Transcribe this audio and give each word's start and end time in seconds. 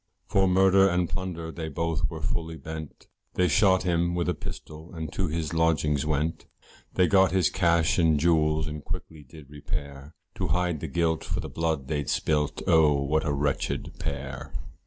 For 0.25 0.47
murder 0.47 0.89
and 0.89 1.07
plunder 1.07 1.51
they 1.51 1.69
both 1.69 2.09
were 2.09 2.23
fully 2.23 2.57
bent, 2.57 3.05
They 3.35 3.47
shot 3.47 3.83
him 3.83 4.15
with 4.15 4.27
a 4.29 4.33
pistol, 4.33 4.91
and 4.95 5.13
to 5.13 5.27
his 5.27 5.53
lodgings 5.53 6.07
went, 6.07 6.47
They 6.95 7.05
got 7.05 7.31
his 7.31 7.51
cash 7.51 7.99
and 7.99 8.19
jewels 8.19 8.67
and 8.67 8.83
quickly 8.83 9.21
did 9.21 9.47
repair, 9.51 10.15
To 10.37 10.47
hide 10.47 10.79
the 10.79 10.87
guilt 10.87 11.23
for 11.23 11.39
the 11.39 11.49
blood 11.49 11.87
they'd 11.87 12.09
spilt 12.09 12.63
oh! 12.65 12.93
what 12.99 13.23
a 13.27 13.31
wretched 13.31 13.91
pair. 13.99 14.51